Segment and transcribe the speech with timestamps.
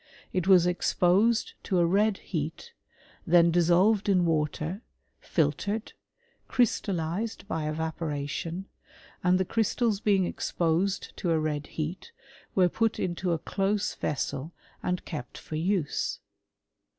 [0.33, 2.73] It was exposed to a red heat,
[3.29, 4.81] ^en dissolved in water,
[5.19, 5.93] filtered,
[6.47, 8.63] crystallized by evapo ^tion,
[9.23, 12.11] and the crystals being exposed to a red heat,
[12.57, 16.17] ^ere put into a close vessel, and kept for use.